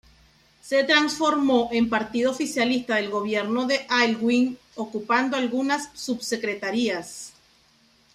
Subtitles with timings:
[0.63, 7.33] Se transformó en partido oficialista del gobierno de Aylwin, ocupando algunas subsecretarías.